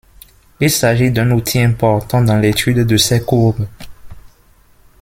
Il 0.59 0.71
s'agit 0.71 1.11
d'un 1.11 1.29
outil 1.29 1.59
important 1.59 2.23
dans 2.23 2.39
l'étude 2.39 2.79
de 2.87 2.97
ces 2.97 3.21
courbes. 3.23 3.67